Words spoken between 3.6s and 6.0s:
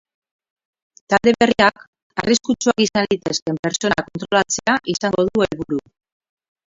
pertsonak kontrolatzea izango du helburu.